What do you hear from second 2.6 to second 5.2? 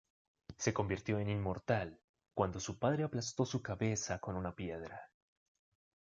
padre aplastó su cabeza con una piedra.